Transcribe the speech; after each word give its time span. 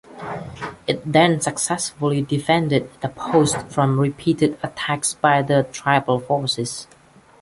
It 0.87 0.99
then 1.13 1.41
successfully 1.41 2.23
defended 2.23 2.89
the 3.01 3.09
post 3.09 3.59
from 3.69 3.99
repeated 3.99 4.57
attacks 4.63 5.13
by 5.13 5.43
the 5.43 5.67
tribal 5.71 6.19
forces. 6.19 6.87